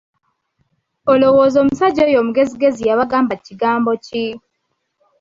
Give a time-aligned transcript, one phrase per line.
[1.11, 4.25] Olowooza omusajja oyo omugezigezi yabagamba kigambo ki?